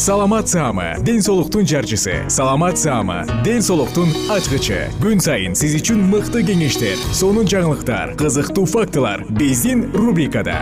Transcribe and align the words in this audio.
саламат 0.00 0.48
саама 0.48 0.94
ден 1.04 1.20
соолуктун 1.20 1.66
жарчысы. 1.66 2.24
Саламат 2.30 2.78
саама 2.78 3.26
ден 3.44 3.60
соолуктун 3.60 4.08
ачкычы. 4.32 4.88
Күн 4.96 5.20
сайын 5.20 5.52
сиз 5.52 5.74
үчүн 5.76 6.00
мыкты 6.08 6.40
кеңештер 6.40 6.96
сонун 7.12 7.44
жаңылыктар 7.44 8.14
кызыктуу 8.16 8.64
фактылар 8.64 9.26
биздин 9.28 9.92
рубрикада. 9.92 10.56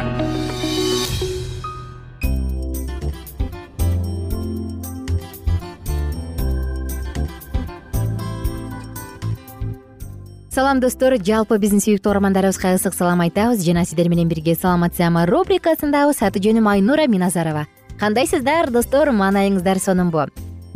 Салам 10.51 10.83
достор. 10.83 11.15
Жалпы 11.15 11.63
биздин 11.63 11.79
сүйүктүү 11.79 12.11
угармандарыбызга 12.11 12.75
ысык 12.75 12.99
салам 12.99 13.23
айтабыз. 13.23 13.63
Жана 13.63 13.87
сиздер 13.87 14.11
менен 14.11 14.27
бирге 14.27 14.59
саламат 14.59 14.99
саама 14.99 15.29
рубрикасындабыз. 15.31 16.27
Аты 16.27 16.43
жөнүм 16.43 16.67
айнура 16.75 17.07
миназарова 17.07 17.69
кандайсыздар 17.99 18.71
достор? 18.71 19.11
Маанайыңыздар 19.11 19.81
сонунбу 19.83 20.23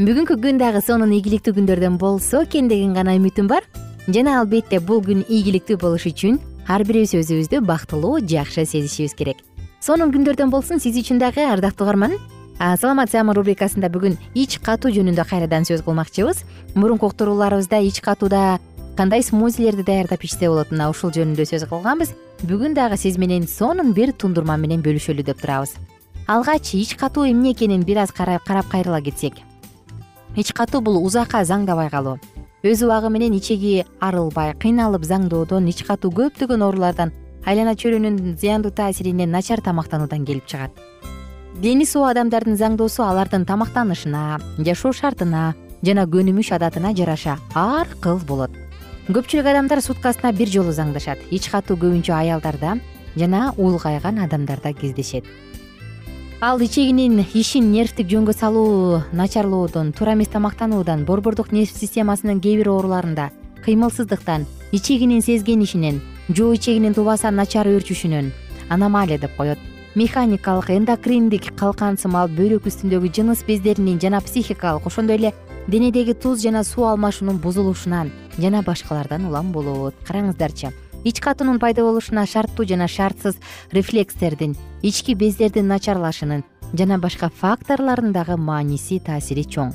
бүгүнкү 0.02 0.34
күн 0.42 0.56
дагы 0.58 0.80
сонун 0.82 1.12
ийгиликтүү 1.14 1.54
күндөрдөн 1.54 1.98
болсо 2.00 2.40
экен 2.42 2.66
деген 2.66 2.94
гана 2.96 3.14
үмүтүм 3.14 3.46
бар. 3.46 3.62
Жана 4.08 4.40
албетте 4.40 4.80
бул 4.80 4.98
күн 5.04 5.22
ийгиликтүү 5.28 5.76
болуш 5.78 6.08
үчүн 6.10 6.40
ар 6.66 6.82
бирибиз 6.82 7.12
өзүбүздү 7.14 7.60
бактылуу 7.62 8.18
жакшы 8.26 8.64
сезишибиз 8.66 9.14
керек. 9.14 9.38
Сонун 9.78 10.10
күндөрдөн 10.10 10.50
болсун 10.50 10.82
сиз 10.82 10.98
үчүн 10.98 11.20
дагы 11.22 11.46
ардактуу 11.46 11.86
угарман. 11.86 12.16
Саламат 12.58 13.14
саама 13.14 13.36
рубрикасында 13.38 13.92
бүгүн 13.92 14.18
ич 14.34 14.58
катуу 14.58 14.90
жөнүндө 14.90 15.28
кайрадан 15.28 15.68
сөз 15.68 15.86
кылмакчыбыз. 15.86 16.42
Мурунку 16.74 17.06
уктурууларыбызда 17.06 17.84
ич 17.86 18.00
катууда 18.00 18.58
кандай 18.96 19.22
смузилерди 19.22 19.86
даярдап 19.86 20.24
ичсе 20.24 20.48
болот 20.48 20.74
мына 20.74 20.90
ушул 20.90 21.14
жөнүндө 21.14 21.46
сөз 21.46 21.68
кылганбыз. 21.70 22.16
Бүгүн 22.42 22.74
дагы 22.74 22.98
сиз 22.98 23.18
менен 23.18 23.46
сонун 23.46 23.94
бир 23.94 24.10
тундурма 24.10 24.56
менен 24.56 24.82
бөлүшөлү 24.82 25.22
деп 25.22 25.38
турабыз 25.38 25.76
алгач 26.26 26.74
ич 26.74 26.96
катуу 26.96 27.24
эмне 27.24 27.52
экенин 27.52 27.82
бир 27.82 27.98
аз 27.98 28.12
карап 28.12 28.68
кайрыла 28.70 29.00
кетсек. 29.00 29.34
Ич 30.36 30.52
катуу 30.52 30.80
бул 30.80 31.04
узакка 31.04 31.44
заңдабай 31.44 31.90
калуу. 31.90 32.18
Өз 32.62 32.84
убагы 32.84 33.10
менен 33.10 33.34
ичеги 33.34 33.84
арылбай 34.00 34.54
кыйналып 34.54 35.04
заңдоодон 35.04 35.66
ич 35.68 35.82
катуу 35.84 36.12
көптөгөн 36.12 36.62
оорулардан 36.62 37.12
айлана 37.44 37.74
чөйрөнүн 37.74 38.36
зыяндуу 38.38 38.70
таасиринен 38.70 39.30
начар 39.30 39.60
тамактануудан 39.60 40.24
келип 40.24 40.46
чыгат. 40.46 40.70
Дени 41.60 41.84
суу 41.84 42.04
адамдардын 42.06 42.56
заңдоосу 42.56 43.02
алардын 43.02 43.44
тамактанышына 43.44 44.40
жашоо 44.58 44.92
шартына 44.92 45.54
жана 45.82 46.06
көнүмүш 46.06 46.54
адатына 46.54 46.94
жараша 46.94 47.38
ар 47.54 47.88
кыл 48.00 48.22
болот. 48.26 48.50
Көпчүлүк 49.08 49.50
адамдар 49.50 49.82
суткасына 49.82 50.32
бир 50.32 50.48
жолу 50.48 50.72
заңдашат. 50.72 51.18
Ич 51.30 51.50
катуу 51.50 51.76
көбүнчө 51.76 52.14
аялдарда 52.14 52.78
жана 53.16 53.52
улгайган 53.58 54.22
адамдарда 54.22 54.72
кездешет 54.72 55.26
ал 56.42 56.58
ичегинин 56.58 57.20
ишин 57.38 57.68
нервтик 57.70 58.08
жөнгө 58.10 58.32
салуу 58.34 59.02
начарлоодон 59.14 59.92
туура 59.94 60.16
эмес 60.16 60.26
тамактануудан 60.32 61.04
борбордук 61.06 61.52
нерв 61.54 61.70
системасынын 61.70 62.40
кээ 62.42 62.56
бир 62.58 62.70
ооруларында 62.72 63.28
кыймылсыздыктан 63.62 64.48
ичегинин 64.72 65.22
сезгенишинен 65.22 66.00
жоо 66.34 66.50
ичегинин 66.58 66.98
тубаса 66.98 67.30
начар 67.30 67.70
өөрчүшүнөн 67.70 68.32
аномалия 68.68 69.20
деп 69.22 69.36
коет. 69.36 69.58
Механикалык 69.94 70.70
эндокриндик 70.70 71.54
калкан 71.54 71.94
сымал 71.96 72.26
бөйрөк 72.26 72.66
үстүндөгү 72.66 73.14
жыныс 73.14 73.46
бездеринин 73.46 74.00
жана 74.02 74.20
психикалык 74.20 74.86
ошондой 74.86 75.22
эле 75.22 75.34
денедеги 75.68 76.12
туз 76.12 76.42
жана 76.42 76.64
суу 76.64 76.90
алмашуунун 76.90 77.38
бузулушунан 77.38 78.10
жана 78.38 78.62
башкалардан 78.66 79.26
улам 79.30 79.52
болот. 79.52 79.94
Караңыздарчы 80.08 80.74
ич 81.04 81.20
катуунун 81.20 81.58
пайда 81.58 81.82
болушуна 81.82 82.26
шарттуу 82.26 82.66
жана 82.66 82.88
шартсыз 82.88 83.36
рефлекстердин 83.72 84.56
ички 84.82 85.14
бездердин 85.14 85.68
начарлашынын 85.68 86.44
жана 86.72 86.98
башка 86.98 87.28
факторлордун 87.28 88.12
дагы 88.12 88.36
мааниси 88.36 88.98
таасири 88.98 89.44
чоң. 89.44 89.72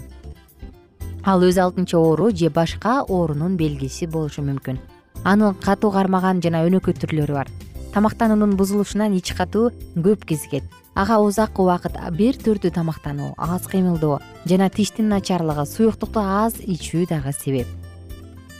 Ал 1.24 1.44
өз 1.44 1.60
алдынча 1.60 1.98
оору 1.98 2.32
же 2.32 2.50
башка 2.50 3.02
оорунун 3.08 3.58
белгиси 3.58 4.08
болушу 4.08 4.42
мүмкүн. 4.42 4.80
Анын 5.24 5.56
катуу 5.56 5.92
кармаган 5.92 6.42
жана 6.42 6.64
өнөкөй 6.68 6.96
түрлөрү 6.96 7.34
бар. 7.34 7.48
Тамактануунун 7.94 8.56
бузулушунан 8.56 9.18
ич 9.18 9.34
катуу 9.34 9.72
көп 9.96 10.26
кезигет 10.26 10.64
ага 10.98 11.20
узак 11.22 11.59
убакыт 11.62 11.98
бир 12.18 12.38
түрдүү 12.42 12.72
тамактануу 12.74 13.36
аз 13.38 13.68
кыймылдоо 13.70 14.18
жана 14.50 14.70
тиштин 14.74 15.12
начарлыгы 15.14 15.66
суюктукту 15.70 16.24
аз 16.26 16.58
ичүү 16.58 17.06
дагы 17.12 17.34
себеп 17.38 17.68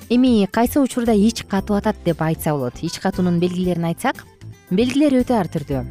эми 0.10 0.46
кайсы 0.46 0.80
учурда 0.80 1.14
ич 1.14 1.44
катуу 1.44 1.78
атат 1.78 1.98
деп 2.06 2.22
айтса 2.22 2.54
болот. 2.54 2.80
Ич 2.82 3.00
катуунун 3.00 3.40
белгилерин 3.40 3.86
айтсак 3.86 4.26
белгилери 4.70 5.22
өтө 5.24 5.36
ар 5.40 5.48
түрдүү. 5.48 5.84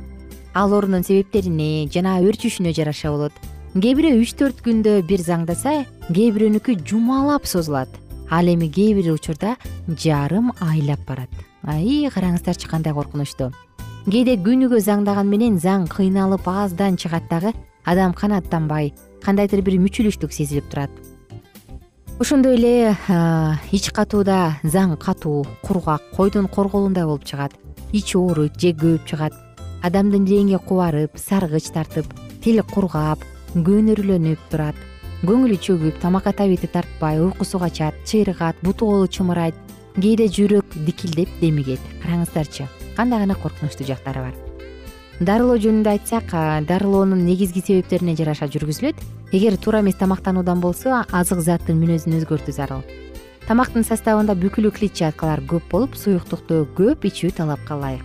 Ал 0.55 0.73
оорунун 0.73 1.05
себептерине 1.05 1.89
жана 1.93 2.19
өөрчүшүнө 2.21 2.73
жараша 2.73 3.11
болот. 3.11 3.33
Кээ 3.75 3.95
бири 3.95 4.15
үч 4.17 4.33
төрт 4.39 4.63
күндө 4.65 5.03
бир 5.07 5.21
заңдаса 5.21 5.85
кээ 6.09 6.33
бирөөнүкү 6.33 6.81
жумалап 6.85 7.47
созулат. 7.47 7.89
Ал 8.31 8.49
эми 8.49 8.71
кээ 8.73 8.95
бир 8.97 9.13
учурда 9.13 9.57
жарым 9.87 10.53
айлап 10.61 11.05
барат. 11.07 11.31
Ай 11.63 12.09
караңыздарчы 12.09 12.69
кандай 12.69 12.95
коркунучтуу 12.95 13.53
кээде 14.07 14.37
күнүгө 14.39 14.79
заңдаган 14.87 15.27
менен 15.27 15.57
заң 15.59 15.89
кыйналып 15.91 16.47
аздан 16.47 16.95
чыгат 16.95 17.25
дагы 17.27 17.51
адам 17.91 18.13
канааттанбай 18.15 18.93
кандайдыр 19.25 19.65
бир 19.67 19.81
мүчүлүштүк 19.83 20.31
сезилип 20.31 20.69
турат 20.71 20.93
ошондой 22.19 22.57
эле 22.57 22.97
ич 23.77 23.91
катууда 23.93 24.57
заң 24.65 24.97
катуу 24.97 25.45
кургак 25.63 26.03
койдун 26.17 26.49
корголундай 26.49 27.05
болуп 27.05 27.25
чыгат. 27.25 27.53
Ич 27.93 28.17
ооруйт 28.17 28.57
же 28.61 28.73
көөп 28.73 29.05
чыгат. 29.05 29.35
Адамдын 29.85 30.25
иреңи 30.25 30.59
кубарып 30.59 31.19
саргыч 31.21 31.69
тартып 31.75 32.09
тил 32.41 32.63
кургап 32.73 33.21
көнүрүлөнүп 33.55 34.49
турат. 34.51 34.77
Көңүлү 35.29 35.61
чөгүп 35.61 36.01
тамакка 36.01 36.33
табити 36.33 36.67
тартпай 36.67 37.21
уйкусу 37.21 37.59
качат 37.59 37.95
чыйрыгат 38.07 38.57
буту 38.63 38.89
колу 38.89 39.07
чымырайт. 39.07 39.55
Кээде 40.01 40.29
жүрөк 40.33 40.73
дикилдеп 40.89 41.29
демигет. 41.41 41.81
Караңыздарчы 42.03 42.69
кандай 42.97 43.21
гана 43.21 43.35
коркунучтуу 43.35 43.87
жактары 43.87 44.25
бар 44.25 44.46
дарылоо 45.21 45.57
жөнүндө 45.57 45.89
айтсак 45.95 46.33
дарылоонун 46.69 47.23
негизги 47.25 47.63
себептерине 47.65 48.13
жараша 48.17 48.51
жүргүзүлөт. 48.53 48.99
Эгер 49.33 49.57
туура 49.57 49.81
эмес 49.81 49.97
тамактануудан 49.97 50.61
болсо 50.61 50.93
азык 50.93 51.41
заттын 51.41 51.79
мүнөзүн 51.81 52.19
өзгөртүү 52.21 52.53
зарыл. 52.53 52.83
Тамактын 53.49 53.87
составында 53.87 54.37
бүкүлү 54.37 54.75
клетчаткалар 54.77 55.41
көп 55.49 55.71
болуп 55.71 55.97
суюктукту 55.97 56.67
көп 56.77 57.07
ичүү 57.09 57.33
талапка 57.39 57.79
ылайык. 57.79 58.05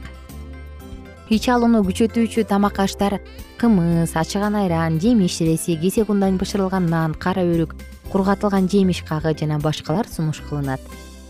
Ич 1.27 1.49
алууну 1.49 1.81
күчөтүүчү 1.83 2.45
тамак 2.47 2.79
аштар 2.79 3.19
кымыз 3.59 4.15
ачыган 4.15 4.55
айран 4.55 4.99
жемиш 4.99 5.41
иреси 5.41 5.75
кесек 5.81 6.09
ундан 6.09 6.37
бышырылган 6.39 6.87
нан 6.87 7.13
кара 7.13 7.43
өрүк 7.43 7.75
кургатылган 8.11 8.69
жемиш 8.71 9.03
кагы 9.03 9.35
жана 9.39 9.59
башкалар 9.59 10.07
сунуш 10.07 10.39
кылынат. 10.47 10.79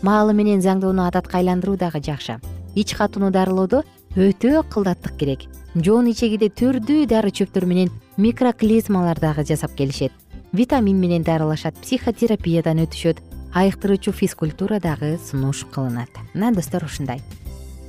Маалы 0.02 0.34
менен 0.34 0.62
заңдууну 0.62 1.06
адатка 1.06 1.38
айландыруу 1.38 1.76
дагы 1.76 2.02
жакшы. 2.02 2.38
Ич 2.74 2.94
катууну 2.94 3.30
дарылоодо 3.30 3.82
өтө 4.16 4.62
кылдаттык 4.70 5.16
керек 5.16 5.48
жоон 5.74 6.10
ичегиде 6.10 6.50
түрдүү 6.52 7.06
дары 7.08 7.30
чөптөр 7.32 7.64
менен 7.64 7.92
микроклизмалар 8.20 9.18
дагы 9.20 9.44
жасап 9.48 9.72
келишет. 9.76 10.12
Витамин 10.52 10.98
менен 11.00 11.22
дарылашат 11.24 11.78
психотерапиядан 11.80 12.82
өтүшөт. 12.84 13.22
Айыктыруучу 13.54 14.12
физкультура 14.12 14.80
дагы 14.80 15.18
сунуш 15.18 15.64
кылынат. 15.72 16.10
Мына 16.34 16.52
достор 16.52 16.84
ушундай. 16.84 17.22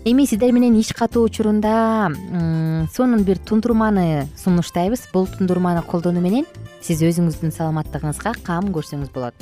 Эми 0.05 0.25
сиздер 0.25 0.51
менен 0.51 0.75
ич 0.79 0.93
катуу 0.93 1.23
учурунда 1.23 2.11
сонун 2.95 3.23
бир 3.23 3.37
тундурманы 3.37 4.27
сунуштайбыз. 4.37 5.09
Бул 5.13 5.27
тундурманы 5.27 5.81
колдонуу 5.81 6.23
менен 6.23 6.47
сиз 6.81 7.03
өзүңүздүн 7.03 7.51
саламаттыгыңызга 7.51 8.35
кам 8.43 8.71
көрсөңүз 8.71 9.11
болот. 9.11 9.35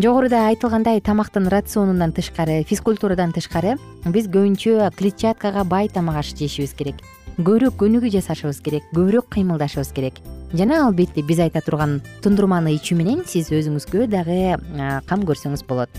Жогоруда 0.00 0.46
айтылгандай 0.48 1.00
тамактын 1.00 1.48
рационунан 1.48 2.12
тышкары 2.12 2.62
физкультурадан 2.64 3.32
тышкары 3.32 3.76
биз 4.06 4.28
көбүнчө 4.28 4.92
клетчаткага 4.96 5.64
бай 5.64 5.88
тамак 5.88 6.22
аш 6.22 6.32
жешибиз 6.38 6.72
керек 6.78 7.00
көбүрөөк 7.38 7.76
көнүгүү 7.80 8.10
жасашыбыз 8.16 8.58
керек 8.64 8.86
көбүрөөк 8.94 9.28
кыймылдашыбыз 9.32 9.92
керек. 9.94 10.18
Жана 10.52 10.82
албетте 10.86 11.22
биз 11.22 11.38
айта 11.40 11.62
турган 11.64 12.00
тундурманы 12.24 12.74
ичүү 12.74 12.96
менен 12.98 13.22
сиз 13.28 13.52
өзүңүзгө 13.54 14.08
дагы 14.10 14.58
кам 15.06 15.22
көрсөңүз 15.28 15.62
болот. 15.68 15.90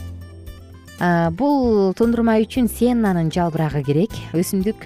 Бул 1.39 1.95
тундурма 1.98 2.36
үчүн 2.44 2.68
сеннанын 2.69 3.31
жалбырагы 3.33 3.81
керек 3.88 4.13
өсүмдүк 4.38 4.86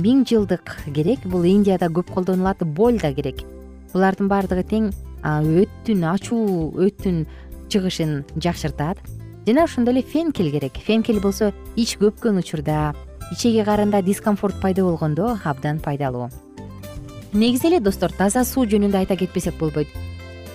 миң 0.00 0.24
жылдык 0.26 0.74
керек. 0.94 1.22
Бул 1.28 1.44
индияда 1.46 1.86
көп 1.86 2.10
колдонулат 2.14 2.64
боль 2.64 2.98
да 2.98 3.12
керек. 3.14 3.44
Булардын 3.92 4.32
баардыгы 4.32 4.64
тең 4.66 4.90
өттүн 5.22 6.02
ачуу 6.08 6.72
өттүн 6.82 7.26
чыгышын 7.70 8.24
жакшыртат. 8.42 8.98
Жана 9.46 9.68
ошондой 9.68 9.94
эле 9.94 10.02
фенкель 10.02 10.50
керек. 10.50 10.82
Фенкель 10.82 11.20
болсо 11.20 11.52
ич 11.76 11.96
көпкөн 12.00 12.42
учурда 12.42 12.94
ичеги 13.32 13.64
карында 13.64 14.02
дискомфорт 14.04 14.60
пайда 14.60 14.84
болгондо 14.84 15.38
абдан 15.44 15.80
пайдалуу. 15.80 16.28
Негизи 17.32 17.66
эле 17.66 17.80
достор 17.80 18.12
таза 18.12 18.44
суу 18.44 18.66
жөнүндө 18.68 18.98
айта 18.98 19.16
кетпесек 19.16 19.56
болбойт. 19.58 19.88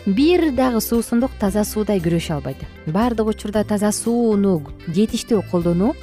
Бир 0.05 0.51
дагы 0.55 0.79
суусундук 0.81 1.31
таза 1.39 1.63
суудай 1.65 1.99
күрөшө 1.99 2.37
албайт. 2.37 2.61
Баардык 2.85 3.27
учурда 3.33 3.63
таза 3.65 3.91
сууну 3.91 4.61
жетиштүү 4.87 5.41
колдонуу 5.51 5.95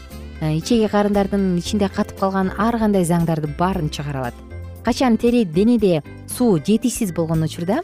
ичеги 0.43 0.91
карындардын 0.91 1.55
ичинде 1.57 1.89
катып 1.89 2.19
калган 2.21 2.51
ар 2.59 2.79
кандай 2.79 3.07
заңдарды 3.07 3.49
баарын 3.57 3.89
чыгара 3.89 4.19
алат. 4.19 4.35
Качан 4.85 5.17
тери 5.17 5.45
денеде 5.45 6.03
суу 6.27 6.59
жетишсиз 6.59 7.15
болгон 7.15 7.43
учурда 7.47 7.83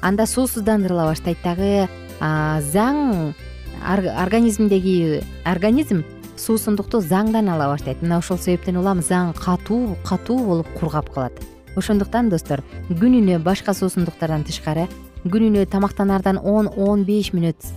анда 0.00 0.26
суусуздандырыла 0.26 1.10
баштайт. 1.10 1.42
Дагы 1.44 1.88
заң 2.20 3.34
организмдеги 3.82 5.20
организм 5.44 6.04
суусундукту 6.38 7.00
заңдан 7.02 7.50
ала 7.50 7.68
баштайт. 7.72 8.02
Мына 8.02 8.18
ошол 8.22 8.38
себептен 8.38 8.78
улам 8.78 9.02
заң 9.02 9.34
катуу 9.36 9.96
катуу 10.06 10.38
болуп 10.46 10.68
кургап 10.78 11.10
калат. 11.12 11.32
Ошондуктан 11.76 12.30
достор 12.30 12.62
күнүнө 12.88 13.38
башка 13.42 13.74
суусундуктардан 13.74 14.44
тышкары 14.46 14.88
күнүнө 15.24 15.66
тамактанаардан 15.70 16.38
он 16.38 16.70
он 16.76 17.04
беш 17.04 17.32
мүнөт 17.34 17.68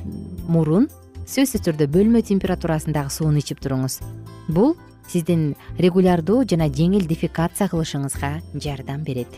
мурун 0.48 0.88
сөзсүз 1.28 1.66
түрдө 1.68 1.88
бөлмө 1.92 2.24
температурасындагы 2.26 3.12
сууну 3.14 3.42
ичип 3.42 3.62
туруңуз. 3.62 4.00
Бул 4.48 4.76
сиздин 5.12 5.56
регулярдуу 5.80 6.44
жана 6.48 6.70
жеңил 6.70 7.08
дефекация 7.08 7.68
кылышыңызга 7.72 8.42
жардам 8.56 9.04
берет. 9.04 9.30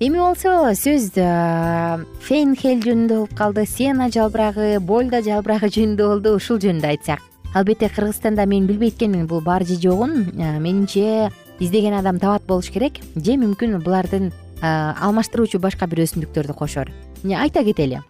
Эми 0.00 0.18
болсо 0.18 0.74
сөз 0.74 1.12
фенхель 2.26 2.82
жөнүндө 2.82 3.20
болуп 3.20 3.38
калды 3.38 3.66
сена 3.66 4.10
жалбырагы 4.10 4.80
больда 4.80 5.22
жалбырагы 5.22 5.70
жөнүндө 5.70 6.10
болду. 6.10 6.34
Ушул 6.38 6.58
жөнүндө 6.58 6.90
айтсак 6.90 7.33
албетте 7.54 7.88
кыргызстанда 7.88 8.46
мен 8.46 8.66
билбейт 8.66 8.96
экенмин 8.96 9.26
бул 9.26 9.40
бар 9.40 9.64
же 9.64 9.80
жогун. 9.80 10.32
Менимче 10.34 11.30
издеген 11.60 11.94
адам 11.94 12.18
табат 12.18 12.42
болуш 12.46 12.68
керек 12.70 12.98
же 13.14 13.36
мүмкүн 13.38 13.78
булардын 13.82 14.32
алмаштыруучу 14.60 15.60
башка 15.62 15.86
бир 15.86 16.02
өсүмдүктөрдү 16.04 16.54
кошор. 16.58 16.90
Айта 17.24 17.62
кетели. 17.64 18.02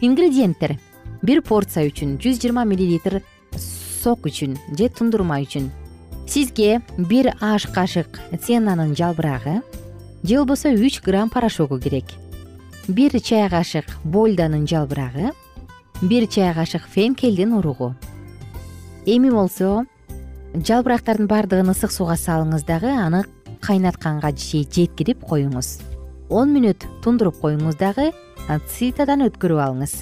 Ингредиенттер. 0.00 0.78
Бир 1.22 1.42
порция 1.42 1.84
үчүн 1.86 2.16
жүз 2.18 2.40
жыйырма 2.40 2.64
миллилитр 2.64 3.20
сок 4.02 4.26
үчүн 4.26 4.56
же 4.78 4.88
тундурма 4.88 5.38
үчүн. 5.44 5.68
Сизге 6.26 6.80
бир 6.96 7.34
аш 7.40 7.68
кашык 7.68 8.18
сенанын 8.40 8.96
жалбырагы 8.96 9.60
же 10.22 10.38
болбосо 10.38 10.72
үч 10.72 11.02
грамм 11.02 11.28
порошогу 11.30 11.78
керек. 11.78 12.06
Бир 12.88 13.20
чай 13.20 13.48
кашык 13.50 13.84
больданын 14.02 14.66
жалбырагы 14.66 15.30
бир 16.00 16.26
чай 16.26 16.54
кашык 16.54 16.88
фенкелдин 16.88 17.52
уругу 17.52 17.94
эми 19.06 19.30
болсо 19.30 19.84
жалбырактардын 20.54 21.26
баардыгын 21.26 21.72
ысык 21.72 21.90
сууга 21.90 22.14
салыңыз 22.14 22.62
дагы 22.66 22.90
аны 22.92 23.24
кайнатканга 23.64 24.30
жеткирип 24.30 25.24
коюңуз. 25.26 25.80
Он 26.30 26.52
мүнөт 26.54 26.86
тундуруп 27.02 27.40
коюңуз 27.42 27.78
дагы 27.80 28.12
цитадан 28.70 29.24
өткөрүп 29.26 29.62
алыңыз. 29.64 29.94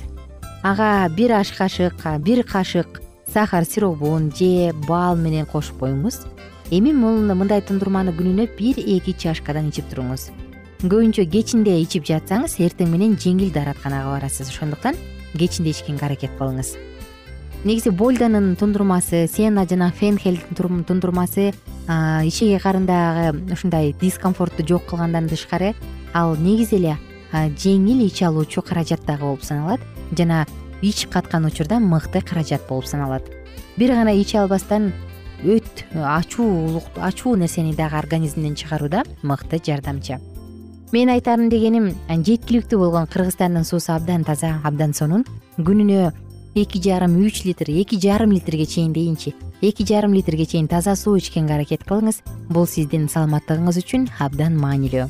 Ага 0.62 1.08
бир 1.16 1.32
аш 1.38 1.52
кашык 1.56 2.04
бир 2.20 2.42
кашык 2.44 3.00
сахар 3.32 3.64
сиробун 3.64 4.30
же 4.36 4.74
бал 4.86 5.16
менен 5.16 5.46
кошуп 5.46 5.80
коюңуз. 5.80 6.26
Эми 6.70 6.92
мындай 6.92 7.62
тундурманы 7.62 8.12
күнүнө 8.12 8.50
бир 8.58 8.78
эки 8.84 9.16
чашкадан 9.16 9.70
ичип 9.70 9.88
туруңуз. 9.88 10.28
Көбүнчө 10.82 11.24
кечинде 11.30 11.80
ичип 11.80 12.04
жатсаңыз 12.04 12.58
эртең 12.60 12.92
менен 12.92 13.16
жеңил 13.16 13.52
дааратканага 13.52 14.12
барасыз. 14.12 14.48
Ошондуктан 14.48 14.96
кечинде 15.36 15.70
ичкенге 15.70 16.06
аракет 16.06 16.36
кылыңыз 16.38 16.89
негизи 17.64 17.90
больданын 17.90 18.56
тундурмасы 18.56 19.26
сена 19.28 19.66
жана 19.68 19.90
фенхелдин 19.92 20.84
тундурмасы 20.84 21.52
ичеги 22.24 22.58
карындагы 22.58 23.52
ушундай 23.52 23.94
дискомфортту 24.00 24.66
жок 24.66 24.86
кылгандан 24.86 25.28
тышкары 25.28 25.74
ал 26.14 26.36
негизи 26.36 26.76
эле 26.76 26.96
жеңил 27.32 28.00
ич 28.06 28.22
алуучу 28.22 28.62
каражат 28.62 29.04
дагы 29.06 29.24
болуп 29.24 29.44
саналат 29.44 29.80
жана 30.16 30.46
ич 30.82 31.06
каткан 31.06 31.44
учурда 31.44 31.78
мыкты 31.78 32.22
каражат 32.22 32.62
болуп 32.68 32.86
саналат. 32.86 33.22
Бир 33.76 33.92
гана 33.92 34.14
иче 34.14 34.38
албастан 34.38 34.92
өт 35.44 35.84
ачуу 35.94 36.82
ачуу 36.96 37.36
нерсени 37.36 37.74
дагы 37.74 37.96
организмден 37.96 38.54
чыгарууда 38.54 39.04
мыкты 39.22 39.60
жардамчы. 39.64 40.18
Менин 40.92 41.12
айтарым 41.14 41.50
дегеним 41.50 41.92
жеткиликтүү 42.08 42.78
болгон 42.78 43.06
кыргызстандын 43.06 43.64
суусу 43.64 43.92
абдан 43.92 44.24
таза 44.24 44.60
абдан 44.64 44.94
сонун. 44.94 45.24
Күнүнө 45.58 46.12
эки 46.54 46.80
жарым 46.82 47.16
үч 47.24 47.44
литр 47.44 47.70
эки 47.70 47.98
жарым 48.00 48.32
литрге 48.32 48.66
чейин 48.66 48.92
дейинчи 48.92 49.34
эки 49.60 49.84
жарым 49.86 50.14
литрге 50.14 50.46
чейин 50.46 50.68
таза 50.68 50.96
суу 50.96 51.16
ичкенге 51.16 51.54
аракет 51.54 51.84
кылыңыз. 51.86 52.22
Бул 52.48 52.66
сиздин 52.66 53.08
саламаттыгыңыз 53.08 53.78
үчүн 53.82 54.08
абдан 54.18 54.56
маанилүү. 54.58 55.06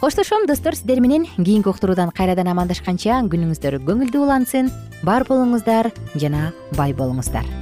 Коштошом 0.00 0.46
достор 0.46 0.74
сиздер 0.74 1.00
менен 1.00 1.26
кийинки 1.36 1.68
уктуруудан 1.70 2.10
кайрадан 2.10 2.50
амандашканча 2.50 3.22
күнүңүздөр 3.32 3.80
көңүлдүү 3.86 4.22
улансын. 4.22 4.70
Бар 5.02 5.26
болуңуздар 5.28 5.92
жана 6.14 6.52
бай 6.76 6.94
болуңуздар 6.94 7.61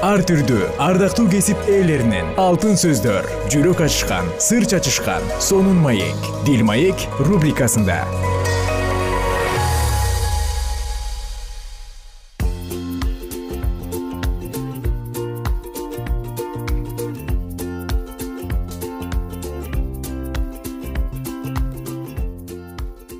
ар 0.00 0.22
түрдүү 0.24 0.64
ардактуу 0.80 1.26
кесип 1.28 1.60
ээлеринен. 1.68 2.32
Алтын 2.40 2.78
сөздөр 2.80 3.26
жүрөк 3.52 3.82
ачышкан 3.84 4.30
сыр 4.40 4.64
чачышкан 4.64 5.24
сонун 5.44 5.76
маек. 5.84 6.16
Дил 6.46 6.64
маек 6.64 7.04
рубрикасында. 7.20 8.00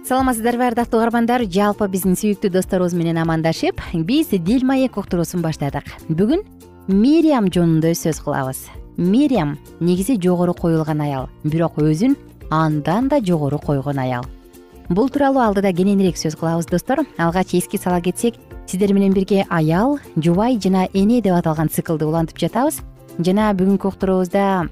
Саламатсыздарбы 0.08 0.64
ардактуу 0.64 0.98
угармандар. 0.98 1.44
Жалпы 1.44 1.86
биздин 1.92 2.16
сүйүктүү 2.16 2.50
досторубуз 2.56 2.96
менен 2.96 3.20
амандашып 3.20 3.84
биз 4.08 4.32
дил 4.32 4.64
маек 4.64 4.96
уктуруусун 4.96 5.44
баштадык. 5.44 5.84
Бүгүн 6.08 6.42
мириам 6.90 7.46
жөнүндө 7.46 7.92
сөз 7.94 8.18
кылабыз. 8.24 8.64
Мириам 8.96 9.56
негизи 9.80 10.16
жогору 10.20 10.54
коюлган 10.54 11.00
аял 11.00 11.28
бирок 11.44 11.78
өзүн 11.78 12.16
андан 12.50 13.08
да 13.08 13.20
жогору 13.20 13.58
койгон 13.58 13.98
аял. 13.98 14.24
Бул 14.88 15.08
тууралуу 15.08 15.42
алдыда 15.42 15.72
кененирээк 15.72 16.18
сөз 16.18 16.34
кылабыз 16.36 16.66
достор. 16.66 17.04
Алгач 17.16 17.54
эске 17.54 17.78
сала 17.78 18.00
кетсек 18.00 18.34
сиздер 18.66 18.92
менен 18.92 19.12
бирге 19.12 19.46
аял 19.48 19.98
жубай 20.16 20.58
жана 20.58 20.88
эне 20.92 21.20
деп 21.22 21.34
аталган 21.34 21.68
циклды 21.68 22.06
улантып 22.06 22.38
жатабыз. 22.38 22.80
Жана 23.18 23.52
бүгүнкү 23.54 23.86
уктуруубузда 23.86 24.66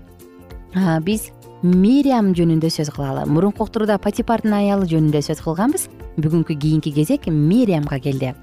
биз 1.06 1.30
мириам 1.62 2.34
жөнүндө 2.34 2.72
сөз 2.72 2.90
кылалы 2.90 3.26
мурунку 3.26 3.62
уктурууда 3.62 3.98
патипардын 3.98 4.58
аялы 4.58 4.90
жөнүндө 4.90 5.22
сөз 5.22 5.44
кылганбыз. 5.44 5.88
Бүгүнкү 6.18 6.58
кийинки 6.58 6.90
кезек 6.90 7.30
мириамга 7.30 8.00
келди. 8.00 8.34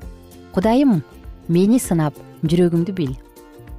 Кудайым 0.56 1.02
мени 1.50 1.80
сынап 1.80 2.16
жүрөгүмдү 2.44 2.94
бил 2.96 3.16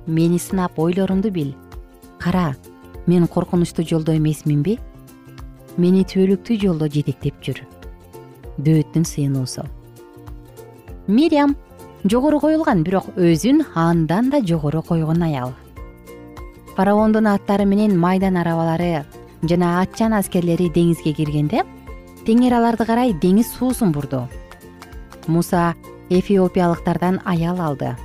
мени 0.06 0.38
сынап 0.38 0.78
ойлорумду 0.78 1.30
бил. 1.30 1.54
Кара 2.18 2.54
мен 3.06 3.26
коркунучтуу 3.26 3.84
жолдо 3.84 4.16
эмесминби? 4.16 4.78
Мени 5.76 6.04
түбөлүктүү 6.04 6.60
жолдо 6.60 6.88
жетектеп 6.88 7.42
жүр. 7.42 7.64
Дөөттүн 8.56 9.04
сыйынуусу 9.04 9.66
мириам 11.06 11.56
жогору 12.04 12.40
коюлган 12.40 12.82
бирок 12.82 13.06
өзүн 13.16 13.62
андан 13.74 14.30
да 14.30 14.40
жогору 14.42 14.82
койгон 14.82 15.22
аял. 15.22 15.52
Фараондун 16.76 17.26
аттары 17.26 17.64
менен 17.64 17.98
майдан 17.98 18.36
арабалары 18.36 19.04
жана 19.42 19.80
атчан 19.80 20.14
аскерлери 20.14 20.68
деңизге 20.68 21.14
киргенде 21.14 21.62
теңир 22.26 22.58
аларды 22.58 22.86
карай 22.86 23.12
деңиз 23.12 23.52
суусун 23.58 23.92
бурду. 23.92 24.26
Муса 25.26 25.74
эфиопиялыктардан 26.10 27.20
аял 27.24 27.60
алды 27.60 27.96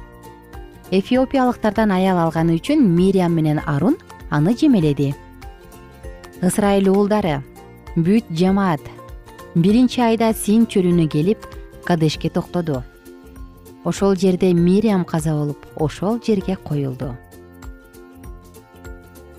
эфиопиялыктардан 0.91 1.91
аял 1.95 2.17
алганы 2.19 2.57
үчүн 2.60 2.83
мириам 2.83 3.31
менен 3.31 3.62
арун 3.65 3.95
аны 4.29 4.55
жемеледи. 4.60 5.15
Ысрайыл 6.43 6.91
уулдары 6.91 7.39
бүт 7.95 8.27
жамаат 8.36 8.83
биринчи 9.55 10.01
айда 10.03 10.33
син 10.33 10.65
чөлүнө 10.67 11.07
келип 11.07 11.48
кадешке 11.86 12.29
токтоду. 12.29 12.83
Ошол 13.86 14.15
жерде 14.15 14.53
мириам 14.53 15.05
каза 15.05 15.31
болуп 15.33 15.65
ошол 15.75 16.19
жерге 16.19 16.57
коюлду. 16.57 17.15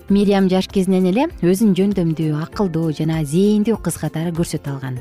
Мириам 0.09 0.49
жаш 0.49 0.67
кезинен 0.67 1.05
эле 1.13 1.29
өзүн 1.41 1.77
жөндөмдүү 1.77 2.33
акылдуу 2.41 2.89
жана 2.97 3.21
зээндүү 3.23 3.77
кыз 3.77 4.01
катары 4.01 4.33
көрсөтө 4.33 4.73
алган. 4.73 4.99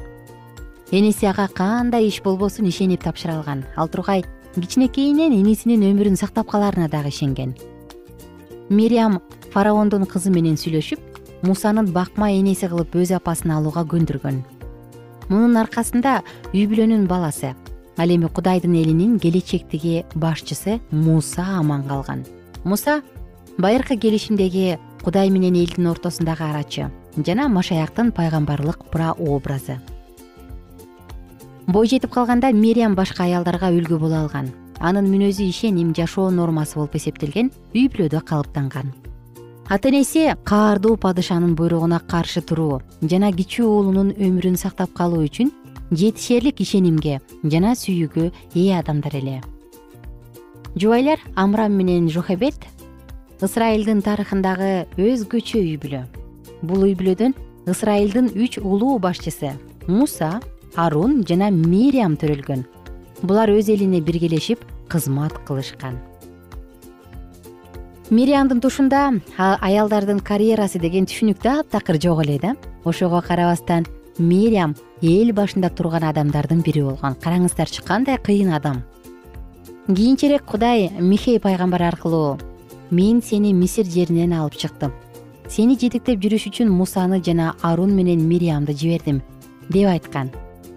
Энеси 0.92 1.26
ага 1.26 1.48
кандай 1.48 2.06
иш 2.06 2.20
болбосун 2.22 2.68
ишенип 2.68 3.02
тапшыра 3.02 3.38
алган. 3.40 3.64
Ал 3.76 3.88
тургай 3.88 4.24
кичинекейинен 4.60 5.32
энесинин 5.32 5.84
өмүрүн 5.88 6.18
сактап 6.20 6.50
калаарына 6.50 6.88
дагы 6.92 7.08
ишенген. 7.08 7.54
Мириам 8.68 9.20
фараондун 9.52 10.04
кызы 10.06 10.30
менен 10.30 10.58
сүйлөшүп 10.60 11.44
мусанын 11.46 11.90
бакма 11.92 12.30
энеси 12.32 12.68
кылып 12.68 12.94
өз 13.00 13.14
апасын 13.16 13.54
алууга 13.56 13.84
көндүргөн. 13.88 14.42
Мунун 15.28 15.56
аркасында 15.56 16.20
үй 16.52 16.66
бүлөнүн 16.70 17.06
баласы 17.08 17.54
ал 17.96 18.10
эми 18.10 18.28
кудайдын 18.28 18.74
элинин 18.80 19.18
келечектеги 19.18 20.04
башчысы 20.14 20.80
муса 20.90 21.44
аман 21.58 21.84
калган. 21.88 22.24
Муса 22.64 23.00
байыркы 23.58 23.96
келишимдеги 23.96 24.78
кудай 25.02 25.30
менен 25.30 25.56
элдин 25.56 25.88
ортосундагы 25.90 26.44
арачы 26.44 26.90
жана 27.16 27.48
машаяктын 27.48 28.12
пайгамбарлык 28.12 28.84
прообразы 28.90 29.80
бой 31.66 31.86
жетип 31.86 32.10
калганда 32.10 32.52
мириам 32.52 32.94
башка 32.94 33.24
аялдарга 33.24 33.70
үлгү 33.70 33.98
боло 33.98 34.24
алган. 34.24 34.50
Анын 34.80 35.06
мүнөзү 35.06 35.46
ишеним 35.46 35.92
жашоо 35.94 36.30
нормасы 36.30 36.74
болуп 36.78 36.96
эсептелген 36.98 37.52
үй 37.74 37.86
бүлөдө 37.88 38.22
калыптанган. 38.26 38.92
Ата 39.68 39.88
энеси 39.88 40.32
каардуу 40.44 40.96
падышанын 40.96 41.54
буйругуна 41.54 42.00
каршы 42.00 42.42
туруу 42.42 42.80
жана 43.02 43.30
кичүү 43.32 43.68
уулунун 43.68 44.10
өмүрүн 44.18 44.58
сактап 44.58 44.92
калуу 44.92 45.22
үчүн 45.28 45.52
жетишерлик 45.92 46.60
ишенимге 46.60 47.20
жана 47.44 47.76
сүйүүгө 47.78 48.30
ээ 48.54 48.78
адамдар 48.80 49.16
эле. 49.16 49.40
Жубайлар 50.74 51.20
амрам 51.36 51.72
менен 51.72 52.08
жохебет 52.10 52.58
ысрайылдын 53.40 54.02
тарыхындагы 54.02 54.88
өзгөчө 54.98 55.60
үй 55.62 55.76
бүлө. 55.78 56.02
Бул 56.62 56.88
үй 56.88 56.96
бүлөдөн 56.98 57.36
ысрайылдын 57.70 58.32
үч 58.34 58.58
улуу 58.58 58.98
башчысы 58.98 59.54
муса 59.86 60.40
арун 60.74 61.22
жана 61.28 61.50
мириам 61.50 62.16
төрөлгөн. 62.16 62.64
Булар 63.22 63.50
өз 63.52 63.68
элине 63.70 64.00
биргелешип 64.00 64.64
кызмат 64.88 65.32
кылышкан. 65.46 65.98
Мириамдын 68.10 68.60
тушунда 68.60 69.20
аялдардын 69.38 70.20
карьерасы 70.20 70.78
деген 70.78 71.06
түшүнүк 71.06 71.40
таптакыр 71.42 72.00
жок 72.00 72.24
эле 72.24 72.38
да. 72.38 72.56
Ошого 72.84 73.22
карабастан 73.22 73.86
мириам 74.18 74.74
эл 75.00 75.32
башында 75.32 75.70
турган 75.70 76.04
адамдардын 76.04 76.60
бири 76.62 76.82
болгон. 76.82 77.14
Караңыздарчы 77.14 77.84
кандай 77.84 78.18
кыйын 78.18 78.52
адам. 78.52 78.82
Кийинчерээк 79.86 80.44
кудай 80.44 80.90
михей 80.98 81.40
пайгамбар 81.40 81.82
аркылуу 81.82 82.38
мен 82.90 83.22
сени 83.22 83.52
мисир 83.52 83.86
жеринен 83.86 84.32
алып 84.32 84.56
чыктым. 84.56 84.92
Сени 85.48 85.76
жетектеп 85.76 86.20
жүрүш 86.20 86.48
үчүн 86.48 86.70
мусаны 86.70 87.22
жана 87.24 87.54
арун 87.62 87.96
менен 87.96 88.28
мириамды 88.28 88.72
жибердим 88.72 89.22
деп 89.68 89.88
айткан 89.88 90.30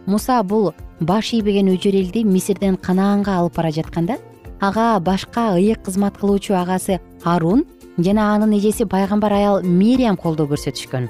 муса 0.06 0.42
бул 0.44 0.74
баш 1.00 1.34
ийбеген 1.34 1.70
өжөр 1.74 2.26
мисирден 2.26 2.78
канаанга 2.78 3.38
алып 3.40 3.56
бара 3.56 3.72
жатканда 3.72 4.18
ага 4.60 5.00
башка 5.00 5.56
ыйык 5.56 5.84
кызмат 5.84 6.18
кылуучу 6.18 6.54
агасы 6.54 7.00
арун 7.24 7.66
жана 7.98 8.36
анын 8.36 8.58
эжеси 8.58 8.86
пайгамбар 8.86 9.34
аял 9.34 9.62
мириам 9.64 10.18
колдоо 10.18 10.48
көрсөтүшкөн. 10.48 11.10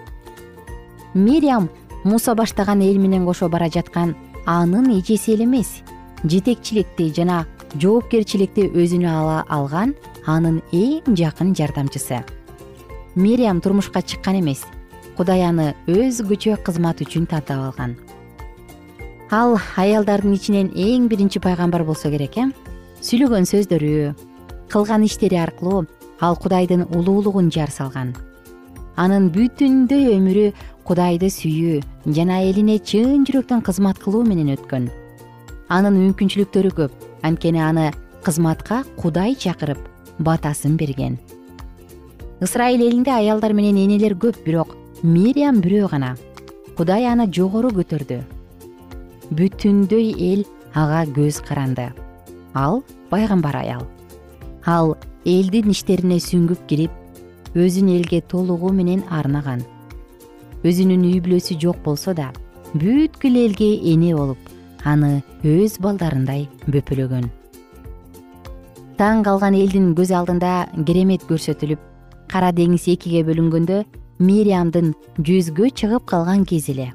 Мириам 1.13 1.69
муса 2.03 2.35
баштаган 2.35 2.81
эл 2.81 2.97
менен 2.97 3.25
кошо 3.25 3.49
бара 3.49 3.69
жаткан 3.69 4.15
анын 4.45 4.99
эжеси 4.99 5.33
эле 5.33 5.43
эмес 5.43 5.81
жетекчиликти 6.23 7.13
жана 7.15 7.45
жоопкерчиликти 7.75 8.69
өзүнө 8.69 9.09
ала 9.09 9.45
алган 9.49 9.95
анын 10.25 10.61
эң 10.71 11.15
жакын 11.15 11.55
жардамчысы. 11.55 12.23
Мириам 13.15 13.61
турмушка 13.61 14.01
чыккан 14.01 14.39
эмес 14.39 14.65
кудай 15.17 15.43
аны 15.43 15.75
өзгөчө 15.87 16.57
кызмат 16.63 17.01
үчүн 17.01 17.27
тартып 17.27 17.61
алган 17.69 17.95
ал 19.33 19.57
аялдардын 19.77 20.35
ичинен 20.37 20.69
эң 20.75 21.07
биринчи 21.09 21.39
пайгамбар 21.41 21.83
болсо 21.83 22.11
керек 22.13 22.37
э? 22.37 22.45
Сүйлөгөн 23.01 23.47
сөздөрү 23.49 24.13
кылган 24.69 25.03
иштери 25.05 25.39
аркылуу 25.41 25.85
ал 26.21 26.35
кудайдын 26.37 26.85
улуулугун 26.93 27.49
жар 27.51 27.71
салган. 27.71 28.13
Анын 28.95 29.31
бүтүндөй 29.33 30.13
өмүрү 30.13 30.53
кудайды 30.85 31.31
сүйүү 31.33 31.81
жана 32.13 32.43
элине 32.45 32.77
чын 32.79 33.25
жүрөктөн 33.25 33.65
кызмат 33.65 33.97
кылуу 33.99 34.23
менен 34.23 34.53
өткөн. 34.53 34.91
Анын 35.69 35.97
мүмкүнчүлүктөрү 35.97 36.71
көп 36.77 36.91
анткени 37.25 37.59
аны 37.65 37.91
кызматка 38.23 38.83
кудай 38.95 39.33
чакырып 39.35 39.81
батасын 40.19 40.77
берген. 40.77 41.17
Ысрайыл 42.41 42.85
элинде 42.85 43.11
аялдар 43.11 43.53
менен 43.53 43.81
энелер 43.87 44.13
көп 44.13 44.43
бирок 44.45 44.77
мириам 45.01 45.61
бирөө 45.65 45.89
гана. 45.89 46.15
Кудай 46.77 47.07
аны 47.09 47.25
жогору 47.31 47.73
көтөрдү 47.73 48.21
бүтүндөй 49.31 50.13
эл 50.31 50.45
ага 50.73 51.05
көз 51.15 51.41
каранды. 51.45 51.89
Ал 52.53 52.83
пайгамбар 53.09 53.55
аял. 53.63 53.85
Ал 54.65 54.95
элдин 55.25 55.71
иштерине 55.73 56.19
сүңгүп 56.21 56.65
кирип 56.69 57.55
өзүн 57.55 57.89
элге 57.95 58.21
толугу 58.21 58.71
менен 58.73 59.03
арнаган. 59.09 59.63
Өзүнүн 60.63 61.05
үй 61.11 61.21
бүлөсү 61.23 61.57
жок 61.61 61.81
болсо 61.85 62.13
да 62.13 62.31
бүткүл 62.75 63.37
элге 63.45 63.71
эне 63.93 64.13
болуп 64.15 64.37
аны 64.83 65.23
өз 65.43 65.79
балдарындай 65.81 66.47
бөпөлөгөн. 66.67 67.29
Таң 68.99 69.23
калган 69.27 69.55
элдин 69.57 69.93
көз 69.97 70.13
алдында 70.15 70.67
керемет 70.87 71.25
көрсөтүлүп 71.29 71.81
кара 72.31 72.51
деңиз 72.55 72.87
экиге 72.93 73.25
бөлүнгөндө 73.27 73.81
мириамдын 74.19 74.93
жүзгө 75.19 75.71
чыгып 75.75 76.05
калган 76.07 76.45
кези 76.47 76.71
эле 76.75 76.93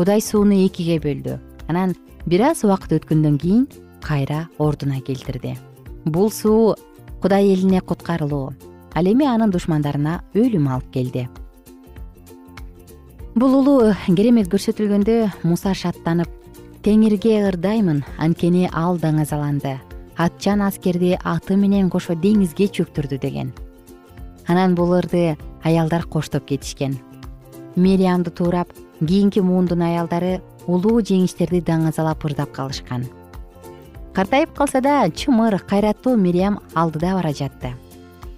кудай 0.00 0.22
сууну 0.24 0.56
экиге 0.64 0.96
бөлдү. 0.96 1.34
Анан 1.68 1.90
бир 2.24 2.46
аз 2.48 2.62
убакыт 2.64 2.94
өткөндөн 2.96 3.34
кийин 3.36 3.66
кайра 4.00 4.46
ордуна 4.56 5.02
келтирди. 5.04 5.58
Бул 6.06 6.30
суу 6.32 6.74
кудай 7.20 7.52
элине 7.52 7.82
куткарылуу. 7.82 8.54
Ал 8.96 9.04
эми 9.04 9.28
анын 9.28 9.52
душмандарына 9.52 10.22
өлүм 10.32 10.70
алып 10.72 10.88
келди. 10.96 11.26
Бул 13.36 13.60
улуу 13.60 13.92
керемет 14.08 14.48
көрсөтүлгөндө 14.48 15.44
муса 15.44 15.74
шаттанып 15.76 16.32
теңирге 16.80 17.36
ырдаймын 17.52 18.00
анткени 18.16 18.70
ал 18.72 18.96
даңазаланды. 18.96 19.76
Атчан 20.16 20.62
аскерди 20.64 21.18
аты 21.22 21.60
менен 21.60 21.90
кошо 21.90 22.16
деңизге 22.16 22.72
чөктүрдү 22.72 23.20
деген. 23.20 23.52
Анан 24.48 24.74
бул 24.74 24.96
ырды 24.96 25.36
аялдар 25.62 26.08
коштоп 26.08 26.48
кетишкен. 26.48 26.96
Мириамды 27.76 28.30
туурап 28.30 28.72
кийинки 29.00 29.40
муундун 29.40 29.82
аялдары 29.82 30.40
улуу 30.66 31.00
жеңиштерди 31.00 31.62
даңазалап 31.64 32.24
ырдап 32.28 32.52
калышкан. 32.52 33.06
Картайып 34.14 34.52
калса 34.56 34.80
да 34.80 35.08
чымыр 35.10 35.58
кайраттуу 35.58 36.16
мириам 36.16 36.58
алдыда 36.74 37.14
бара 37.14 37.32
жатты. 37.32 37.74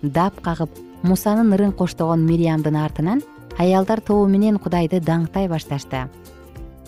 Дап 0.03 0.41
кагып 0.41 0.71
мусанын 1.03 1.53
ырын 1.53 1.73
коштогон 1.73 2.27
мириямдын 2.27 2.77
артынан 2.77 3.23
аялдар 3.59 4.01
тобу 4.01 4.27
менен 4.27 4.59
кудайды 4.59 5.01
даңктай 5.01 5.49
башташты. 5.49 6.09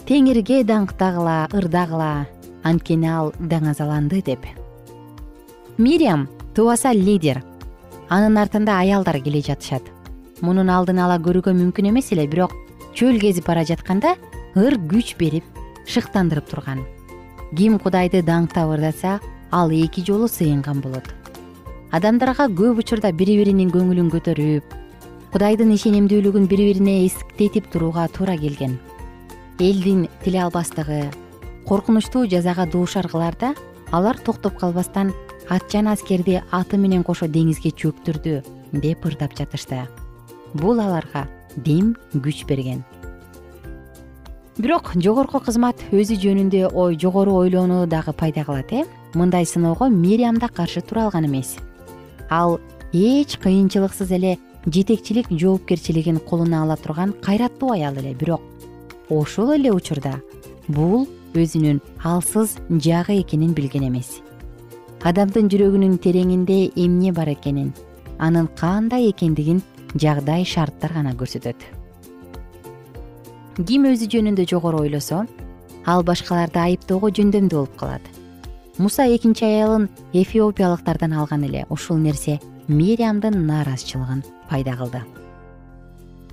Теңирге 0.06 0.62
даңктагыла 0.64 1.48
ырдагыла 1.52 2.26
анткени 2.62 3.08
ал 3.08 3.32
даңазаланды 3.40 4.22
деп. 4.22 4.46
Мириам 5.78 6.28
тубаса 6.54 6.92
лидер. 6.92 7.42
Анын 8.08 8.36
артында 8.38 8.78
аялдар 8.78 9.18
келе 9.20 9.40
жатышат. 9.40 9.82
Мунун 10.40 10.68
алдын 10.68 10.98
ала 10.98 11.16
көрүүгө 11.18 11.54
мүмкүн 11.56 11.88
эмес 11.88 12.12
эле 12.12 12.26
бирок 12.28 12.52
чөл 12.94 13.18
кезип 13.18 13.48
бара 13.48 13.64
жатканда 13.66 14.14
ыр 14.54 14.76
күч 14.78 15.16
берип 15.18 15.44
шыктандырып 15.90 16.46
турган. 16.46 16.84
Ким 17.54 17.80
кудайды 17.82 18.22
даңктап 18.22 18.70
ырдаса 18.76 19.18
ал 19.50 19.70
эки 19.74 20.04
жолу 20.06 20.28
сыйынган 20.28 20.80
болот. 20.80 21.10
Адамдарга 21.90 22.46
көп 22.46 22.78
учурда 22.84 23.10
бири 23.12 23.36
биринин 23.40 23.72
көңүлүн 23.74 24.12
көтөрүп 24.14 24.78
кудайдын 25.34 25.74
ишенимдүүлүгүн 25.74 26.46
бири 26.46 26.70
бирине 26.70 26.96
эскертетип 27.08 27.66
турууга 27.74 28.06
туура 28.14 28.38
келген. 28.38 28.78
Элдин 29.58 30.08
тиле 30.22 30.44
албастыгы 30.46 31.10
коркунучтуу 31.66 32.28
жазага 32.30 32.66
дуушар 32.70 33.08
кылаарда 33.10 33.54
алар 33.90 34.18
токтоп 34.18 34.58
калбастан 34.58 35.12
атчан 35.50 35.88
аскерди 35.88 36.42
аты 36.50 36.78
менен 36.78 37.02
кошо 37.02 37.26
деңизге 37.26 37.74
чөктүрдү 37.74 38.42
деп 38.72 39.06
ырдап 39.06 39.34
жатышты. 39.34 39.88
Бул 40.54 40.78
аларга 40.78 41.26
дем 41.56 41.96
күч 42.12 42.46
берген. 42.46 42.84
Бирок 44.56 44.92
жогорку 44.94 45.40
кызмат 45.42 45.80
өзү 45.90 46.14
жөнүндө 46.22 46.68
ой 46.78 46.94
жогору 47.00 47.34
ойлоону 47.40 47.86
дагы 47.90 48.12
пайда 48.12 48.44
кылат 48.44 48.72
э? 48.72 48.84
Мындай 49.14 49.46
сыноого 49.46 49.88
мириам 49.88 50.38
да 50.38 50.48
каршы 50.48 50.80
тура 50.80 51.06
алган 51.06 51.26
эмес. 51.26 51.56
Ал 52.30 52.60
эч 52.92 53.38
кыйынчылыксыз 53.38 54.12
эле 54.12 54.38
жетекчилик 54.66 55.26
жоопкерчилигин 55.30 56.20
колуна 56.20 56.62
ала 56.62 56.76
турган 56.76 57.12
кайраттуу 57.12 57.72
аял 57.72 57.94
эле. 57.96 58.14
Бирок 58.14 58.42
ошол 59.10 59.54
эле 59.54 59.72
учурда 59.72 60.20
бул 60.68 61.08
өзүнүн 61.34 61.80
алсыз 62.04 62.56
жагы 62.70 63.20
экенин 63.22 63.54
билген 63.54 63.88
эмес. 63.88 64.20
Адамдын 65.02 65.50
жүрөгүнүн 65.50 65.98
тереңинде 65.98 66.70
эмне 66.76 67.10
бар 67.12 67.28
экенин 67.34 67.74
анын 68.18 68.48
кандай 68.56 69.10
экендигин 69.10 69.62
жагдай 69.94 70.44
шарттар 70.44 70.92
гана 70.92 71.14
көрсөтөт. 71.14 71.56
Ким 73.62 73.86
өзү 73.86 74.08
жөнүндө 74.10 74.46
жогору 74.50 74.82
ойлосо 74.82 75.24
ал 75.86 76.02
башкаларды 76.02 76.58
айыптоого 76.58 77.10
жөндөмдүү 77.14 77.58
болуп 77.58 77.76
калат. 77.78 78.02
Муса 78.78 79.06
экинчи 79.06 79.44
аялын 79.46 79.88
эфиопиялыктардан 80.12 81.12
алган 81.12 81.44
эле 81.46 81.66
ушул 81.70 81.96
нерсе 81.96 82.40
мириамдын 82.66 83.46
нааразычылыгын 83.46 84.24
пайда 84.48 84.74
кылды. 84.76 85.02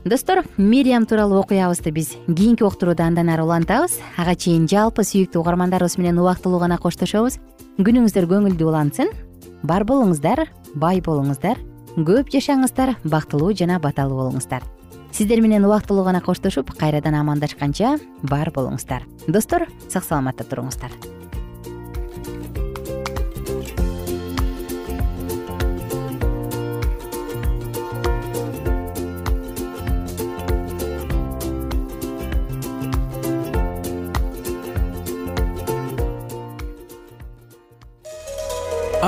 Достор 0.03 0.41
мириам 0.57 1.05
тууралуу 1.05 1.43
окуябызды 1.43 1.91
биз 1.91 2.15
кийинки 2.25 2.63
уктурууда 2.63 3.05
андан 3.05 3.29
ары 3.29 3.43
улантабыз. 3.43 3.99
Ага 4.17 4.33
чейин 4.33 4.65
жалпы 4.65 5.05
сүйүктүү 5.05 5.43
угармандарыбыз 5.43 5.99
менен 5.99 6.17
убактылуу 6.23 6.57
гана 6.59 6.79
коштошобуз. 6.81 7.37
Күнүңүздөр 7.77 8.25
көңүлдүү 8.25 8.67
улансын. 8.67 9.13
Бар 9.61 9.85
болуңуздар 9.85 10.47
бай 10.73 11.01
болуңуздар 11.05 11.61
көп 11.97 12.31
жашаңыздар 12.31 12.95
бактылуу 13.03 13.51
жана 13.57 13.79
баталуу 13.83 14.21
болуңуздар. 14.21 14.63
Сиздер 15.11 15.41
менен 15.43 15.65
убактылуу 15.67 16.05
гана 16.07 16.21
коштошуп 16.23 16.71
кайрадан 16.79 17.17
амандашканча 17.19 17.97
бар 18.23 18.51
болуңуздар. 18.55 19.03
Достор 19.27 19.67
сак 19.89 20.07
саламатта 20.07 20.47
туруңуздар 20.47 20.95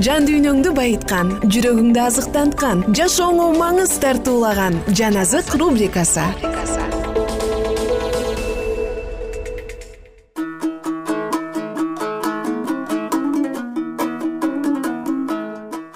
жан 0.00 0.24
дүйнөңдү 0.24 0.70
байыткан 0.72 1.34
жүрөгүңдү 1.52 2.00
азыктанткан 2.00 2.78
жашооңо 2.96 3.50
маңыз 3.58 3.92
тартуулаган 4.00 4.78
жан 4.96 5.18
азык 5.20 5.52
рубрикасы. 5.60 6.24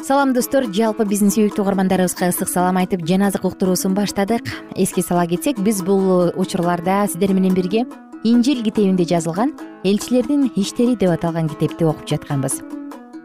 Салам 0.06 0.36
достор. 0.36 0.68
Жалпы 0.70 1.08
биздин 1.08 1.32
сүйүктүү 1.32 1.64
угармандарыбызга 1.64 2.28
ысык 2.30 2.52
салам 2.52 2.76
айтып 2.78 3.02
жан 3.08 3.24
азык 3.26 3.48
уктуруусун 3.48 3.96
баштадык. 3.96 4.44
Эске 4.76 5.02
сала 5.02 5.26
кетсек 5.26 5.58
биз 5.58 5.80
бул 5.82 6.30
учурларда 6.36 7.06
сиздер 7.08 7.32
менен 7.32 7.54
бирге 7.54 7.86
инжил 8.22 8.62
китебинде 8.62 9.04
жазылган 9.08 9.56
элчилердин 9.84 10.50
иштери 10.54 10.96
деп 10.96 11.16
аталган 11.16 11.48
китепти 11.48 11.84
окуп 11.84 12.06
жатканбыз 12.08 12.60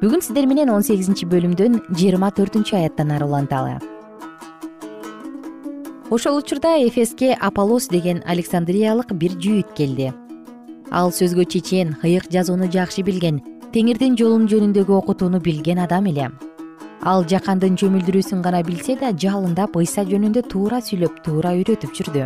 бүгүн 0.02 0.22
сиздер 0.26 0.48
менен 0.50 0.72
он 0.74 0.82
сегизинчи 0.82 1.28
бөлүмдөн 1.30 1.76
жыйырма 1.94 2.32
төртүнчү 2.34 2.74
аяттан 2.74 3.12
ары 3.14 3.28
уланталы. 3.28 3.76
Ошол 6.10 6.40
учурда 6.40 6.72
эфеске 6.82 7.38
аполлос 7.40 7.86
деген 7.88 8.24
александриялык 8.26 9.14
бир 9.14 9.38
жүйүт 9.38 9.76
келди. 9.78 10.10
Ал 10.90 11.14
сөзгө 11.14 11.46
чечен 11.46 11.94
ыйык 12.02 12.32
жазууну 12.34 12.72
жакшы 12.74 13.06
билген 13.06 13.44
теңирдин 13.78 14.18
жолун 14.18 14.50
жөнүндөгү 14.50 14.98
окутууну 15.04 15.40
билген 15.40 15.86
адам 15.86 16.10
эле. 16.10 16.32
Ал 17.06 17.22
жакандын 17.30 17.78
чөмүлдүрүүсүн 17.78 18.42
гана 18.42 18.66
билсе 18.66 18.98
да 18.98 19.14
жалындап 19.14 19.78
ыйса 19.78 20.02
жөнүндө 20.02 20.48
туура 20.50 20.82
сүйлөп 20.82 21.22
туура 21.22 21.54
үйрөтүп 21.62 21.94
жүрдү. 21.94 22.26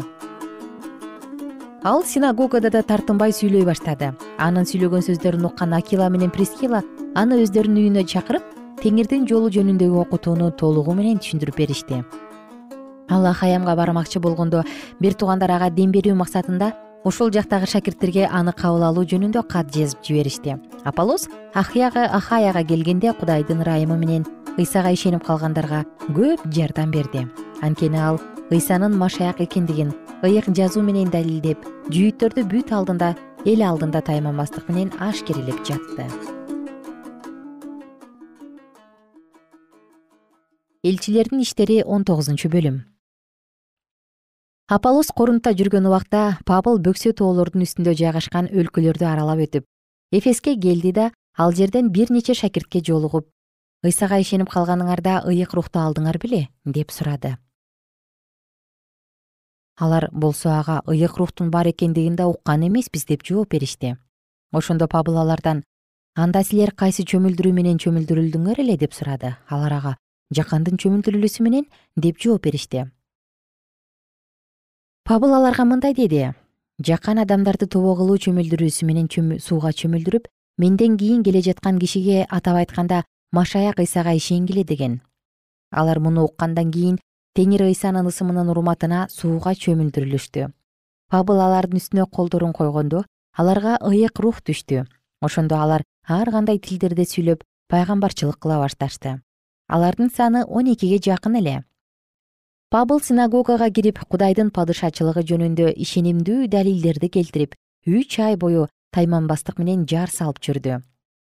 Ал 1.84 2.04
синагогада 2.08 2.72
да 2.72 2.88
тартынбай 2.88 3.36
сүйлөй 3.36 3.68
баштады. 3.68 4.16
Анын 4.40 4.64
сүйлөгөн 4.64 5.04
сөздөрүн 5.12 5.52
уккан 5.52 5.76
акила 5.76 6.08
менен 6.10 6.32
прискила 6.32 6.82
аны 7.16 7.40
өздөрүнүн 7.46 7.80
үйүнө 7.80 8.04
чакырып 8.12 8.44
теңирдин 8.82 9.24
жолу 9.30 9.48
жөнүндөгү 9.56 10.02
окутууну 10.04 10.50
толугу 10.60 10.94
менен 10.98 11.22
түшүндүрүп 11.24 11.58
беришти. 11.58 12.02
Ал 13.08 13.26
ахаямга 13.30 13.76
бармакчы 13.80 14.20
болгондо 14.20 14.64
бир 15.00 15.16
туугандар 15.16 15.56
ага 15.56 15.70
дем 15.72 15.94
берүү 15.96 16.16
максатында 16.20 16.74
ошол 17.06 17.32
жактагы 17.32 17.70
шакирттерге 17.72 18.28
аны 18.28 18.52
кабыл 18.52 18.84
алуу 18.90 19.06
жөнүндө 19.08 19.46
кат 19.48 19.72
жазып 19.72 20.04
жиберишти. 20.04 20.58
Аполлос 20.84 21.30
ахаяга 21.54 22.64
келгенде 22.68 23.14
кудайдын 23.14 23.64
ырайымы 23.64 23.98
менен 23.98 24.26
ыйсага 24.58 24.92
ишенип 24.92 25.24
калгандарга 25.24 25.86
көп 26.10 26.44
жардам 26.52 26.92
берди. 26.92 27.28
Анткени 27.62 27.98
ал 27.98 28.20
ыйсанын 28.52 28.98
машаяк 28.98 29.40
экендигин 29.42 29.94
ыйык 30.24 30.52
жазуу 30.52 30.84
менен 30.84 31.10
далилдеп 31.10 31.64
жүйүттөрдү 31.90 32.44
бүт 32.52 32.74
алдында 32.76 33.16
эл 33.46 33.62
алдында 33.64 34.02
тайманбастык 34.02 34.70
менен 34.70 34.92
ашкерелеп 35.00 35.64
жатты 35.66 36.10
элчилердин 40.86 41.42
иштери 41.42 41.82
он 41.84 42.04
тогузунчу 42.06 42.50
бөлүм. 42.54 42.84
Аполлос 44.70 45.10
корунтта 45.10 45.54
жүргөн 45.58 45.88
убакта 45.90 46.38
пабыл 46.46 46.78
бөксө 46.78 47.14
тоолордун 47.18 47.66
үстүндө 47.66 47.96
жайгашкан 47.98 48.50
өлкөлөрдү 48.54 49.06
аралап 49.10 49.42
өтүп 49.46 49.66
эфеске 50.14 50.54
келди 50.62 50.92
да 50.94 51.12
ал 51.38 51.54
жерден 51.58 51.90
бир 51.90 52.14
нече 52.14 52.34
шакиртке 52.38 52.84
жолугуп 52.86 53.28
ыйсага 53.86 54.22
ишенип 54.22 54.50
калганыңарда 54.54 55.24
ыйык 55.26 55.58
рухту 55.58 55.82
алдыңар 55.82 56.22
беле? 56.22 56.48
деп 56.66 56.92
сурады. 56.92 57.38
Алар 59.78 60.10
болсо 60.12 60.54
ага 60.60 60.82
ыйык 60.86 61.18
рухтун 61.18 61.52
бар 61.52 61.68
экендигин 61.68 62.16
да 62.16 62.28
уккан 62.28 62.68
эмеспиз 62.68 63.06
деп 63.06 63.26
жооп 63.26 63.50
беришти. 63.50 63.98
Ошондо 64.52 64.88
пабыл 64.88 65.18
алардан 65.18 65.64
анда 66.16 66.44
силер 66.44 66.72
кайсы 66.72 67.04
чөмүлдүрүү 67.04 67.54
менен 67.54 67.78
чөмүлдүрүлдүңөр 67.78 68.62
эле? 68.62 68.78
деп 68.78 68.94
сурады. 68.94 69.36
Алар 69.50 69.74
ага 69.74 69.98
жакандын 70.34 70.78
чөмүлдүрүлүүсү 70.82 71.44
менен 71.44 71.66
деп 71.96 72.18
жооп 72.20 72.44
беришти. 72.48 72.86
Пабыл 75.06 75.36
аларга 75.38 75.66
мындай 75.66 75.94
деди. 75.94 76.32
Жакан 76.82 77.20
адамдарды 77.22 77.68
тобо 77.68 77.96
кылуу 77.96 78.18
чөмүлдүрүүсү 78.18 78.86
менен 78.86 79.08
сууга 79.40 79.72
чөмүлдүрүп 79.72 80.28
менден 80.58 80.98
кийин 80.98 81.24
келе 81.24 81.42
жаткан 81.42 81.80
кишиге 81.80 82.26
атап 82.30 82.58
айтканда 82.58 83.04
машаяк 83.32 83.80
ыйсага 83.80 84.16
ишенгиле 84.16 84.64
деген. 84.64 85.02
Алар 85.72 86.00
муну 86.00 86.26
уккандан 86.26 86.72
кийин 86.72 86.98
теңир 87.36 87.68
ыйсанын 87.70 88.10
ысымынын 88.10 88.50
урматына 88.50 89.08
сууга 89.10 89.54
чөмүлдүрүлүштү. 89.54 90.50
Пабыл 91.12 91.40
алардын 91.40 91.78
үстүнө 91.78 92.10
колдорун 92.10 92.54
койгондо 92.54 93.06
аларга 93.38 93.78
ыйык 93.86 94.20
рух 94.20 94.42
түштү. 94.42 94.88
Ошондо 95.22 95.62
алар 95.62 95.86
ар 96.08 96.32
кандай 96.32 96.58
тилдерде 96.60 97.06
сүйлөп 97.06 97.46
пайгамбарчылык 97.70 98.40
кыла 98.40 98.58
башташты 98.60 99.20
алардын 99.68 100.10
саны 100.10 100.46
он 100.46 100.72
экиге 100.74 101.00
жакын 101.00 101.36
эле. 101.42 101.64
Пабыл 102.70 103.00
синагогага 103.00 103.70
кирип 103.70 104.00
кудайдын 104.10 104.52
падышачылыгы 104.52 105.24
жөнүндө 105.30 105.74
ишенимдүү 105.86 106.48
далилдерди 106.48 107.10
келтирип 107.10 107.56
үч 107.88 108.20
ай 108.20 108.36
бою 108.36 108.68
тайманбастык 108.94 109.60
менен 109.60 109.86
жар 109.86 110.10
салып 110.10 110.40
жүрдү. 110.40 110.82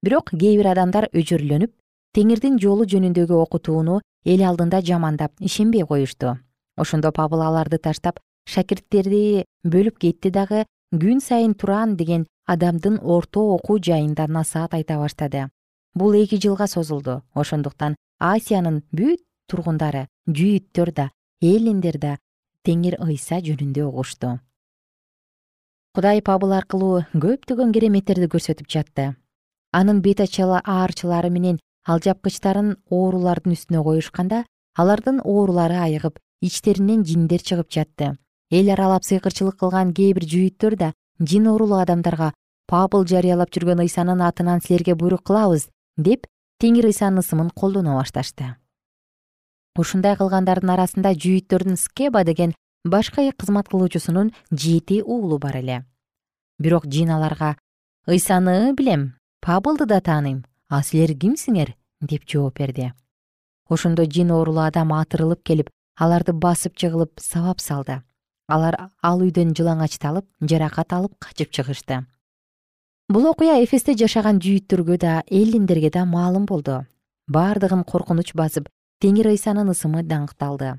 Бирок 0.03 0.31
кээ 0.31 0.57
бир 0.59 0.71
адамдар 0.73 1.09
өжөрлөнүп 1.13 1.71
теңирдин 2.15 2.59
жолу 2.59 2.85
жөнүндөгү 2.85 3.37
окутууну 3.45 4.01
эл 4.25 4.43
алдында 4.49 4.81
жамандап 4.81 5.33
ишенбей 5.39 5.85
коюшту. 5.85 6.37
Ошондо 6.77 7.11
пабыл 7.11 7.41
аларды 7.41 7.77
таштап 7.77 8.19
шакирттерди 8.45 9.45
бөлүп 9.63 9.99
кетти 9.99 10.31
дагы 10.31 10.65
күн 10.93 11.21
сайын 11.21 11.53
туран 11.55 11.95
деген 11.97 12.27
адамдын 12.45 12.99
орто 13.01 13.41
окуу 13.55 13.79
жайында 13.79 14.27
насаат 14.27 14.73
айта 14.73 14.97
баштады. 14.97 15.49
Бул 15.95 16.13
эки 16.13 16.39
жылга 16.41 16.67
созулду. 16.67 17.21
Ошондуктан 17.33 17.95
асиянын 18.23 18.79
бүт 18.95 19.19
тургундары 19.51 20.07
жүйүттөр 20.31 20.91
да 20.95 21.09
эллиндер 21.43 21.97
да 21.99 22.13
теңир 22.63 22.95
ыйса 23.03 23.41
жөнүндө 23.43 23.83
угушту. 23.89 24.37
Кудай 25.93 26.23
пабыл 26.25 26.55
аркылуу 26.55 27.03
көптөгөн 27.13 27.73
кереметтерди 27.75 28.29
көрсөтүп 28.31 28.69
жатты. 28.71 29.13
Анын 29.75 29.99
бет 30.01 30.23
аарчылары 30.23 31.29
менен 31.29 31.59
алжапкычтарын 31.85 32.77
оорулардын 32.89 33.57
үстүнө 33.57 33.83
коюшканда 33.83 34.45
алардын 34.79 35.19
оорулары 35.21 35.77
айыгып 35.83 36.19
ичтеринен 36.41 37.03
жиндер 37.03 37.43
чыгып 37.43 37.69
жатты. 37.69 38.15
Эл 38.49 38.71
аралап 38.71 39.03
сыйкырчылык 39.03 39.59
кылган 39.59 39.93
кээ 39.93 40.13
бир 40.15 40.25
жүйүттөр 40.33 40.77
да 40.79 40.93
жин 41.19 41.47
оорулуу 41.51 41.81
адамдарга 41.83 42.31
пабыл 42.71 43.05
жарыялап 43.05 43.51
жүргөн 43.51 43.83
ыйсанын 43.83 44.21
атынан 44.21 44.61
силерге 44.61 44.95
буйрук 44.95 45.23
кылабыз 45.27 45.67
деп 45.97 46.25
теңир 46.63 46.85
ыйсанын 46.87 47.19
ысымын 47.19 47.49
колдоно 47.51 47.97
башташты. 47.97 48.53
Ушундай 49.75 50.15
кылгандардын 50.15 50.69
арасында 50.71 51.11
жүйүттөрдүн 51.11 51.75
скеба 51.75 52.21
деген 52.23 52.53
башка 52.87 53.25
кызмат 53.35 53.67
кылуучусунун 53.67 54.31
жети 54.49 55.01
уулу 55.03 55.39
бар 55.43 55.57
эле. 55.59 55.83
Бирок 56.59 56.85
жин 56.85 57.11
аларга 57.11 57.57
ыйсаны 58.07 58.71
билем 58.79 59.15
пабылды 59.41 59.85
да 59.85 59.99
тааныйм 59.99 60.45
а 60.69 60.81
силер 60.83 61.11
кимсиңер? 61.17 61.75
деп 61.99 62.23
жооп 62.27 62.59
берди. 62.59 62.93
Ошондо 63.67 64.05
жин 64.05 64.31
оорулуу 64.31 64.63
адам 64.63 64.93
атырылып 64.93 65.43
келип 65.43 65.69
аларды 65.99 66.31
басып 66.31 66.79
жыгылып 66.79 67.19
сабап 67.19 67.59
салды. 67.59 68.03
Алар 68.47 68.89
ал 69.01 69.19
үйдөн 69.19 69.51
жылаңачталып 69.51 70.27
жаракат 70.39 70.93
алып 70.93 71.19
качып 71.19 71.51
чыгышты 71.51 72.05
бул 73.09 73.27
окуя 73.27 73.57
эфесте 73.63 73.95
жашаган 73.99 74.39
жүйүттөргө 74.39 74.97
да 74.97 75.21
эллиндерге 75.27 75.89
да 75.91 76.05
маалым 76.05 76.45
болду. 76.45 76.85
Бардыгын 77.27 77.83
коркунуч 77.83 78.33
басып 78.33 78.69
теңир 79.03 79.27
ыйсанын 79.33 79.71
ысымы 79.73 80.03
даңкталды. 80.07 80.77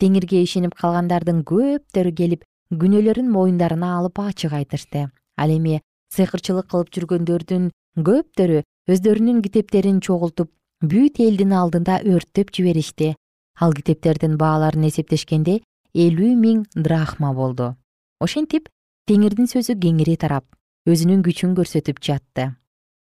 Теңирге 0.00 0.42
ишенип 0.44 0.76
калгандардын 0.78 1.42
көптөрү 1.48 2.12
келип 2.14 2.44
күнөөлөрүн 2.70 3.30
моюндарына 3.30 3.96
алып 3.98 4.20
ачык 4.22 4.52
айтышты. 4.52 5.10
Ал 5.36 5.50
эми 5.50 5.80
сыйкырчылык 6.14 6.70
кылып 6.70 6.92
жүргөндөрдүн 6.94 7.70
көптөрү 8.08 8.62
өздөрүнүн 8.92 9.42
китептерин 9.42 10.00
чогултуп 10.00 10.52
бүт 10.82 11.20
элдин 11.20 11.52
алдында 11.52 12.00
өрттөп 12.04 12.52
жиберишти. 12.54 13.14
Ал 13.60 13.72
китептердин 13.72 14.36
бааларын 14.38 14.86
эсептешкенде 14.90 15.60
элүү 15.94 16.34
миң 16.36 16.66
драхма 16.74 17.32
болду. 17.34 17.74
Ошентип 18.20 18.68
теңирдин 19.08 19.48
сөзү 19.50 19.78
кеңири 19.80 20.16
тарап 20.20 20.55
өзүнүн 20.86 21.22
күчүн 21.26 21.56
көрсөтүп 21.58 21.98
жатты. 21.98 22.54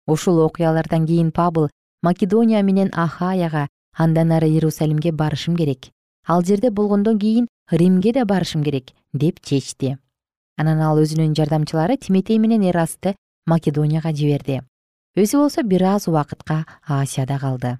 Ушул 0.08 0.42
окуялардан 0.44 1.06
кийин 1.08 1.32
пабыл 1.32 1.70
македония 2.04 2.64
менен 2.64 2.90
ахаяга 2.92 3.68
андан 3.96 4.32
ары 4.32 4.50
иерусалимге 4.50 5.12
барышым 5.12 5.56
керек. 5.56 5.90
Ал 6.28 6.44
жерде 6.44 6.70
болгондон 6.70 7.20
кийин 7.20 7.48
римге 7.72 8.12
да 8.14 8.26
барышым 8.26 8.64
керек 8.64 8.92
деп 9.14 9.40
чечти. 9.40 9.98
Анан 10.58 10.82
ал 10.82 11.00
өзүнүн 11.00 11.34
жардамчылары 11.34 11.98
тиметей 11.98 12.38
менен 12.38 12.62
эрасты 12.62 13.16
македонияга 13.46 14.12
жиберди. 14.12 14.62
Өзү 15.16 15.38
болсо 15.38 15.64
бир 15.64 15.84
аз 15.84 16.08
убакытка 16.08 16.66
асияда 16.84 17.40
калды. 17.40 17.78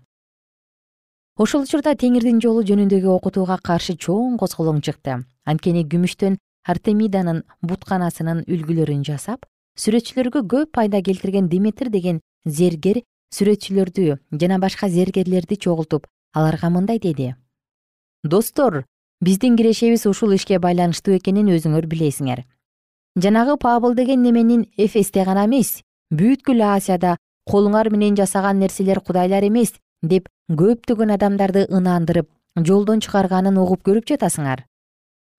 Ошол 1.38 1.64
учурда 1.64 1.96
теңирдин 1.96 2.40
жолу 2.40 2.64
жөнүндөгү 2.64 3.12
окутууга 3.12 3.58
каршы 3.58 3.98
чоң 3.98 4.38
козголоң 4.40 4.82
чыкты. 4.82 5.24
Анткени 5.46 5.84
күмүштөн 5.84 6.38
артемиданын 6.68 7.44
бутканасынын 7.62 8.44
үлгүлөрүн 8.48 9.04
жасап 9.08 9.48
сүрөтчүлөргө 9.78 10.44
көп 10.48 10.72
пайда 10.74 11.02
келтирген 11.02 11.48
диметр 11.50 11.90
деген 11.90 12.22
зергер 12.46 13.02
сүрөтчүлөрдү 13.36 14.18
жана 14.42 14.60
башка 14.60 14.90
зергерлерди 14.90 15.56
чогултуп 15.56 16.08
аларга 16.34 16.70
мындай 16.70 17.00
деди. 17.00 17.36
Достор 18.24 18.84
биздин 19.22 19.56
кирешебиз 19.58 20.06
ушул 20.06 20.34
ишке 20.36 20.60
байланыштуу 20.60 21.16
экенин 21.16 21.50
өзүңөр 21.56 21.88
билесиңер. 21.88 22.44
Жанагы 23.16 23.58
пабыл 23.58 23.96
деген 23.96 24.22
неменин 24.24 24.66
эфесте 24.78 25.24
гана 25.26 25.46
эмес 25.46 25.82
бүткүл 26.12 26.62
асияда 26.62 27.18
колуңар 27.50 27.90
менен 27.92 28.16
жасаган 28.16 28.60
нерселер 28.60 29.00
кудайлар 29.00 29.44
эмес 29.48 29.74
деп 30.02 30.28
көптөгөн 30.50 31.16
адамдарды 31.16 31.66
ынандырып 31.70 32.30
жолдон 32.56 33.00
чыгарганын 33.00 33.58
угуп 33.58 33.84
көрүп 33.88 34.08
жатасыңар. 34.12 34.66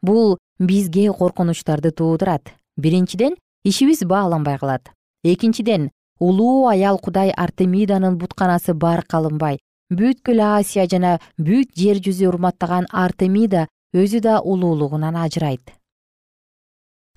Бул 0.03 0.39
бизге 0.59 1.11
коркунучтарды 1.13 1.91
туудурат 1.91 2.55
биринчиден 2.77 3.37
ишибиз 3.65 4.05
бааланбай 4.05 4.59
калат. 4.59 4.91
Экинчиден 5.25 5.91
улуу 6.19 6.69
аял 6.69 6.99
кудай 6.99 7.31
артемиданын 7.31 8.19
бутканасы 8.19 8.75
барк 8.75 9.15
алынбай 9.15 9.59
бүткүл 9.93 10.41
асия 10.41 10.87
жана 10.89 11.19
бүт 11.39 11.75
жер 11.77 12.01
жүзү 12.05 12.29
урматтаган 12.31 12.89
артемида 12.91 13.67
өзү 13.95 14.21
да 14.25 14.41
улуулугунан 14.41 15.17
ажырайт. 15.17 15.75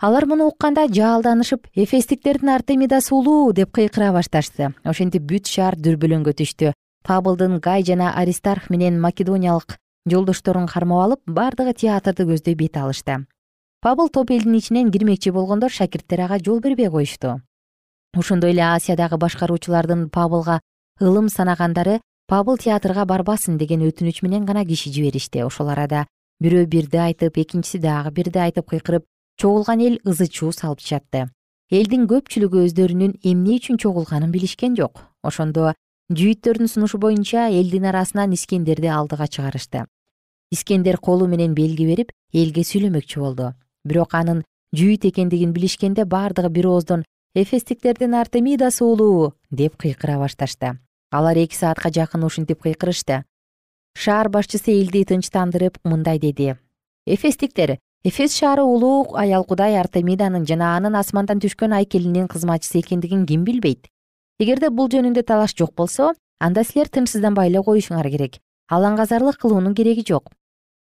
Алар 0.02 0.26
муну 0.28 0.50
укканда 0.52 0.88
жаалданышып 0.92 1.70
эфестиктердин 1.74 2.50
артемидасы 2.50 3.14
улуу 3.16 3.54
деп 3.54 3.72
кыйкыра 3.72 4.12
башташты. 4.12 4.74
Ошентип 4.84 5.24
бүт 5.24 5.48
шаар 5.48 5.78
дүрбөлөңгө 5.80 6.34
түштү. 6.42 6.74
Пабылдын 7.08 7.62
гай 7.64 7.86
жана 7.88 8.12
аристарх 8.20 8.70
менен 8.70 9.00
македониялык 9.00 9.78
жолдошторун 10.10 10.68
кармап 10.68 11.06
алып 11.06 11.22
бардыгы 11.26 11.74
театрды 11.74 12.28
көздөй 12.28 12.60
бет 12.60 12.78
алышты 12.78 13.24
пабыл 13.82 14.10
топ 14.10 14.32
элдин 14.32 14.56
ичинен 14.56 14.92
кирмекчи 14.92 15.32
болгондо 15.32 15.70
шакирттер 15.70 16.22
ага 16.22 16.40
жол 16.40 16.60
бербей 16.60 16.90
коюшту. 16.90 17.42
Ошондой 18.16 18.52
эле 18.52 18.64
асиядагы 18.64 19.18
башкаруучулардын 19.18 20.10
пабылга 20.10 20.60
ылым 21.00 21.30
санагандары 21.30 22.02
пабыл 22.28 22.58
театрга 22.58 23.06
барбасын 23.06 23.58
деген 23.58 23.82
өтүнүч 23.82 24.22
менен 24.24 24.46
гана 24.46 24.66
киши 24.66 24.92
жиберишти. 24.92 25.44
Ошол 25.44 25.70
арада 25.70 26.08
бирөө 26.42 26.66
бирди 26.66 26.98
айтып 26.98 27.38
экинчиси 27.38 27.80
дагы 27.80 28.12
бирди 28.12 28.40
айтып 28.40 28.70
кыйкырып 28.70 29.06
чогулган 29.38 29.82
эл 29.82 30.00
ызы 30.06 30.28
чуу 30.28 30.52
салып 30.52 30.80
жатты 30.80 31.30
элдин 31.74 32.06
көпчүлүгү 32.06 32.68
өздөрүнүн 32.68 33.18
эмне 33.26 33.58
үчүн 33.58 33.80
чогулганын 33.82 34.32
билишкен 34.32 34.76
жок. 34.78 35.02
Ошондо 35.26 35.74
жүйүттөрдүн 36.14 36.70
сунушу 36.70 37.00
боюнча 37.02 37.50
элдин 37.50 37.88
арасынан 37.90 38.34
искендерди 38.38 38.88
алдыга 38.88 39.28
чыгарышты. 39.28 39.86
Искендер 40.52 40.98
колу 40.98 41.28
менен 41.28 41.56
белги 41.58 41.88
берип 41.90 42.12
элге 42.34 42.62
сүйлөмөкчү 42.62 43.20
болду 43.20 43.54
бирок 43.86 44.14
анын 44.18 44.44
жүйүт 44.76 45.06
экендигин 45.12 45.54
билишкенде 45.54 46.06
бардыгы 46.06 46.50
бир 46.50 46.68
ооздон 46.68 47.06
эфестиктердин 47.36 48.16
артемидасы 48.16 48.84
улуу 48.84 49.34
деп 49.52 49.78
кыйкыра 49.78 50.18
башташты. 50.20 50.80
Алар 51.12 51.38
эки 51.38 51.56
саатка 51.56 51.92
жакын 51.94 52.24
ушинтип 52.24 52.62
кыйкырышты. 52.62 53.24
Шаар 53.96 54.30
башчысы 54.30 54.72
элди 54.72 55.06
тынчтандырып 55.06 55.78
мындай 55.84 56.20
деди. 56.20 56.56
Эфестиктер 57.06 57.78
эфес 58.04 58.36
шаары 58.36 58.64
улуу 58.64 59.16
аял 59.16 59.44
кудай 59.44 59.78
артемиданын 59.80 60.46
жана 60.46 60.76
анын 60.78 60.96
асмандан 60.96 61.40
түшкөн 61.40 61.78
айкелинин 61.80 62.28
кызматчысы 62.28 62.80
экендигин 62.80 63.26
ким 63.26 63.44
билбейт? 63.44 63.88
Эгерде 64.40 64.70
бул 64.70 64.90
жөнүндө 64.90 65.24
талаш 65.24 65.56
жок 65.56 65.76
болсо 65.76 66.14
анда 66.40 66.64
силер 66.64 66.90
тынчсызданбай 66.90 67.48
эле 67.48 67.62
коюшуңар 67.64 68.10
керек. 68.10 68.42
Алаңгазарлык 68.68 69.38
кылуунун 69.40 69.76
кереги 69.76 70.04
жок 70.08 70.32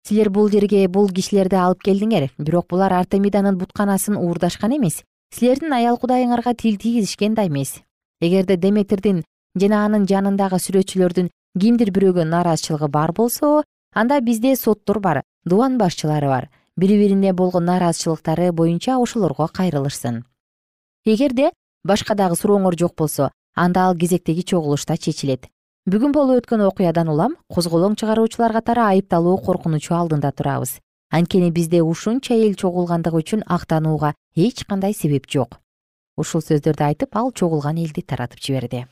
силер 0.07 0.31
бул 0.31 0.51
жерге 0.51 0.87
бул 0.89 1.09
кишилерди 1.09 1.57
алып 1.57 1.83
келдиңер 1.87 2.31
бирок 2.39 2.69
булар 2.71 2.93
артемиданын 2.93 3.59
бутканасын 3.59 4.17
уурдашкан 4.17 4.77
эмес. 4.77 5.03
Силердин 5.35 5.73
аял 5.73 5.97
кудайыңарга 5.97 6.55
тил 6.55 6.77
тийгизишкен 6.77 7.35
да 7.35 7.47
эмес. 7.47 7.81
Эгерде 8.21 8.57
деметирдин 8.57 9.23
жана 9.55 9.85
анын 9.87 10.07
жанындагы 10.07 10.59
сүрөтчүлөрдүн 10.61 11.31
кимдир 11.59 11.93
бирөөгө 11.95 12.27
нааразычылыгы 12.29 12.89
бар 12.89 13.13
болсо 13.13 13.63
анда 13.95 14.21
бизде 14.21 14.57
соттор 14.57 15.01
бар 15.01 15.23
дубан 15.45 15.79
башчылары 15.79 16.29
бар. 16.29 16.51
Бири 16.77 16.99
бирине 16.99 17.33
болгон 17.33 17.65
нааразычылыктары 17.65 18.53
боюнча 18.53 18.97
ошолорго 18.97 19.49
кайрылышсын. 19.49 20.25
Эгерде 21.05 21.51
башка 21.85 22.15
дагы 22.15 22.37
сурооңор 22.37 22.79
жок 22.79 22.95
болсо 22.97 23.31
анда 23.55 23.89
ал 23.89 23.97
кезектеги 23.97 24.43
чогулушта 24.43 24.97
чечилет 24.97 25.49
бүгүн 25.83 26.13
болуп 26.15 26.45
өткөн 26.45 26.61
окуядан 26.63 27.09
улам 27.11 27.33
козголоң 27.51 27.97
чыгаруучулар 27.99 28.53
катары 28.55 28.85
айыпталуу 28.85 29.35
коркунучу 29.43 29.97
алдында 29.97 30.31
турабыз. 30.31 30.77
Анткени 31.11 31.51
бизде 31.51 31.81
ушунча 31.83 32.37
эл 32.39 32.55
чогулгандыгы 32.55 33.19
үчүн 33.19 33.43
актанууга 33.51 34.15
эч 34.37 34.63
кандай 34.63 34.95
себеп 34.95 35.27
жок. 35.27 35.59
Ушул 36.17 36.41
сөздөрдү 36.41 36.87
айтып 36.87 37.19
ал 37.19 37.33
чогулган 37.35 37.83
элди 37.83 38.07
таратып 38.07 38.39
жиберди. 38.39 38.87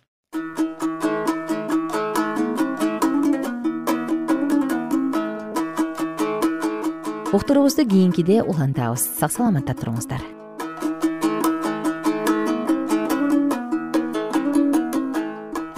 Уктуруубузду 7.31 7.87
кийинкиде 7.87 8.43
улантабыз. 8.43 9.07
Сак 9.21 9.31
саламатта 9.31 9.79
туруңуздар 9.79 10.40